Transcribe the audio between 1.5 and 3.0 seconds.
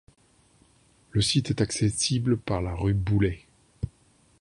est accessible par la rue